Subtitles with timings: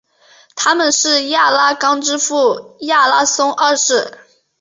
[0.55, 4.17] 他们是亚拉冈之父亚拉松二世。